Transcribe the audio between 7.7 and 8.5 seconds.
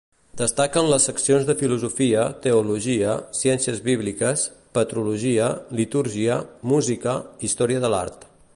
de l'art.